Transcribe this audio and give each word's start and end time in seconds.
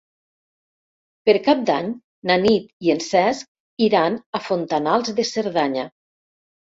Per 1.29 1.35
Cap 1.47 1.59
d'Any 1.71 1.91
na 2.31 2.37
Nit 2.45 2.67
i 2.87 2.93
en 2.95 3.03
Cesc 3.09 3.85
iran 3.89 4.17
a 4.41 4.45
Fontanals 4.49 5.17
de 5.21 5.27
Cerdanya. 5.37 5.87